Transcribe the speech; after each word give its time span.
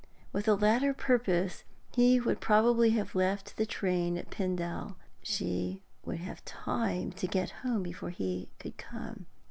With 0.33 0.45
the 0.45 0.57
latter 0.57 0.95
purpose 0.95 1.63
he 1.93 2.19
would 2.19 2.41
probably 2.41 2.89
have 2.97 3.13
left 3.13 3.55
the 3.57 3.67
train 3.67 4.17
at 4.17 4.31
Pendal. 4.31 4.95
She 5.21 5.83
would 6.03 6.17
have 6.17 6.43
time 6.43 7.11
to 7.11 7.27
get 7.27 7.51
home 7.61 7.83
before 7.83 8.09
he 8.09 8.49
could 8.57 8.77
come. 8.77 9.27